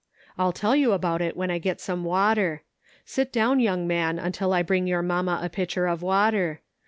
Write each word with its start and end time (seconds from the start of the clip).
I'll 0.35 0.51
tell 0.51 0.75
you 0.75 0.93
about 0.93 1.21
it 1.21 1.37
when 1.37 1.51
I 1.51 1.59
get 1.59 1.79
some 1.79 2.03
water; 2.03 2.63
sit 3.05 3.31
down, 3.31 3.59
young 3.59 3.85
man, 3.85 4.17
until 4.17 4.51
I 4.51 4.63
bring 4.63 4.87
your 4.87 5.03
mamma 5.03 5.39
a 5.43 5.47
pitcher 5.47 5.85
of 5.85 6.01
water. 6.01 6.61